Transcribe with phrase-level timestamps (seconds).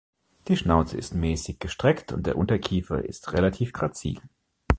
[0.47, 4.19] Die Schnauze ist mäßig gestreckt und der Unterkiefer ist relativ grazil.